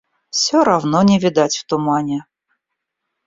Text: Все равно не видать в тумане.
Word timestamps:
Все 0.31 0.63
равно 0.63 1.03
не 1.03 1.19
видать 1.19 1.57
в 1.57 1.65
тумане. 1.67 2.25